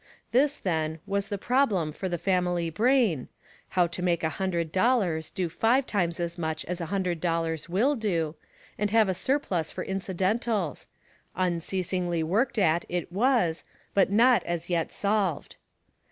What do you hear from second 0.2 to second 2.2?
This, then, was the problem for the